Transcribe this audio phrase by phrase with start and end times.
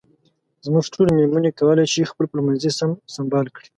[0.65, 3.67] زموږ ټولې مېرمنې کولای شي خپل پخلنځي سم سنبال کړي.